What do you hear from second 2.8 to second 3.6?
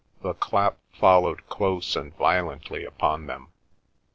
upon them.